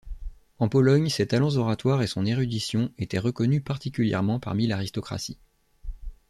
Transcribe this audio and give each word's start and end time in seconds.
En 0.57 0.67
Pologne, 0.67 1.09
ses 1.09 1.27
talents 1.27 1.57
oratoires 1.57 2.01
et 2.01 2.07
son 2.07 2.25
érudition 2.25 2.91
étaient 2.97 3.19
reconnus, 3.19 3.63
particulièrement 3.63 4.39
parmi 4.39 4.65
l'aristocratie. 4.65 5.37